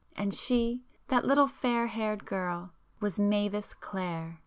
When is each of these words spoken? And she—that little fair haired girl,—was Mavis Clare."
And 0.17 0.33
she—that 0.33 1.25
little 1.25 1.45
fair 1.45 1.85
haired 1.85 2.25
girl,—was 2.25 3.19
Mavis 3.19 3.75
Clare." 3.75 4.39